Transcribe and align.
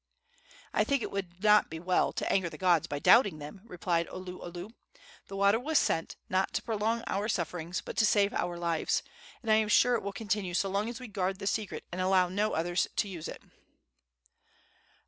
"I 0.73 0.83
think 0.83 1.03
it 1.03 1.11
would 1.11 1.43
not 1.43 1.69
be 1.69 1.79
well 1.79 2.11
to 2.11 2.31
anger 2.33 2.49
the 2.49 2.57
gods 2.57 2.87
by 2.87 2.97
doubting 2.97 3.37
them," 3.37 3.61
replied 3.65 4.07
Oluolu. 4.07 4.71
"The 5.27 5.35
water 5.35 5.59
was 5.59 5.77
sent, 5.77 6.15
not 6.27 6.53
to 6.55 6.63
prolong 6.63 7.03
our 7.05 7.27
sufferings, 7.27 7.81
but 7.81 7.97
to 7.97 8.05
save 8.07 8.33
our 8.33 8.57
lives; 8.57 9.03
and 9.43 9.51
I 9.51 9.57
am 9.57 9.69
sure 9.69 9.93
it 9.93 10.01
will 10.01 10.11
continue 10.11 10.55
so 10.55 10.69
long 10.69 10.89
as 10.89 10.99
we 10.99 11.07
guard 11.07 11.37
the 11.37 11.45
secret 11.45 11.83
and 11.91 12.01
allow 12.01 12.29
no 12.29 12.53
others 12.53 12.87
to 12.95 13.07
use 13.07 13.27
it." 13.27 13.43